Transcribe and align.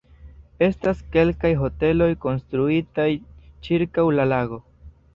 Estas 0.67 1.03
kelkaj 1.17 1.51
hoteloj 1.59 2.09
konstruitaj 2.25 3.09
ĉirkaŭ 3.69 4.11
la 4.21 4.31
lago. 4.35 4.65